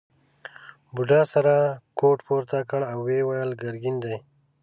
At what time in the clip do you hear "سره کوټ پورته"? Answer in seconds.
1.33-2.57